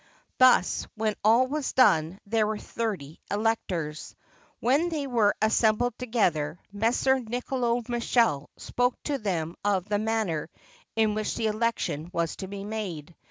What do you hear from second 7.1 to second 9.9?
Nicolao Michele spoke to them of